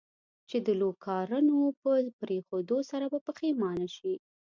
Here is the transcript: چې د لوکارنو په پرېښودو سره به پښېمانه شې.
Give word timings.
چې 0.49 0.57
د 0.67 0.69
لوکارنو 0.81 1.59
په 1.81 1.91
پرېښودو 2.21 2.77
سره 2.91 3.05
به 3.11 3.19
پښېمانه 3.27 3.87
شې. 3.95 4.13